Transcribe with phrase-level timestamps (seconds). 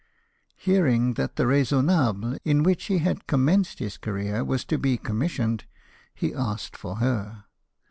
[0.57, 5.65] Hearing that the Raisonnahle, in which he had commenced his career, was to be commissioned,
[6.15, 7.45] he asked for her.